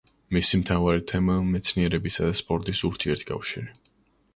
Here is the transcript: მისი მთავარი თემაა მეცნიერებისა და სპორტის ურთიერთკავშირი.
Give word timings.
მისი 0.37 0.59
მთავარი 0.61 1.03
თემაა 1.11 1.45
მეცნიერებისა 1.51 2.29
და 2.31 2.35
სპორტის 2.43 2.87
ურთიერთკავშირი. 2.93 3.75